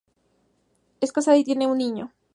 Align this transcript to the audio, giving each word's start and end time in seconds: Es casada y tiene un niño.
Es 0.99 1.11
casada 1.11 1.37
y 1.37 1.43
tiene 1.43 1.67
un 1.67 1.77
niño. 1.77 2.11